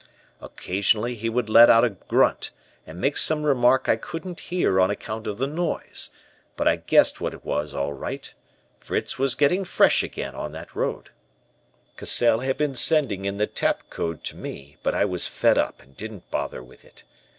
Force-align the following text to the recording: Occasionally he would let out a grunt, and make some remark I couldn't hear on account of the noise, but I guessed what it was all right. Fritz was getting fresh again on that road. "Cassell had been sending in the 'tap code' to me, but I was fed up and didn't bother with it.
Occasionally 0.41 1.13
he 1.13 1.29
would 1.29 1.47
let 1.47 1.69
out 1.69 1.85
a 1.85 1.91
grunt, 1.91 2.49
and 2.87 2.99
make 2.99 3.17
some 3.17 3.43
remark 3.43 3.87
I 3.87 3.97
couldn't 3.97 4.39
hear 4.49 4.81
on 4.81 4.89
account 4.89 5.27
of 5.27 5.37
the 5.37 5.45
noise, 5.45 6.09
but 6.57 6.67
I 6.67 6.77
guessed 6.77 7.21
what 7.21 7.35
it 7.35 7.45
was 7.45 7.75
all 7.75 7.93
right. 7.93 8.33
Fritz 8.79 9.19
was 9.19 9.35
getting 9.35 9.63
fresh 9.63 10.01
again 10.01 10.33
on 10.33 10.53
that 10.53 10.73
road. 10.75 11.11
"Cassell 11.97 12.39
had 12.39 12.57
been 12.57 12.73
sending 12.73 13.25
in 13.25 13.37
the 13.37 13.45
'tap 13.45 13.91
code' 13.91 14.23
to 14.23 14.35
me, 14.35 14.77
but 14.81 14.95
I 14.95 15.05
was 15.05 15.27
fed 15.27 15.59
up 15.59 15.83
and 15.83 15.95
didn't 15.95 16.31
bother 16.31 16.63
with 16.63 16.83
it. 16.83 17.03